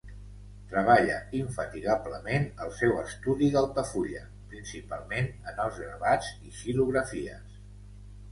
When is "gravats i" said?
5.83-6.57